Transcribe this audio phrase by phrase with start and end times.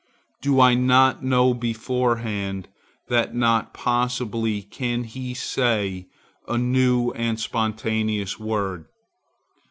[0.41, 2.67] Do I not know beforehand
[3.09, 6.07] that not possibly can he say
[6.47, 8.85] a new and spontaneous word?